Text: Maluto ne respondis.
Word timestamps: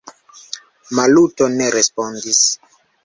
Maluto 0.99 1.49
ne 1.59 1.67
respondis. 1.77 2.41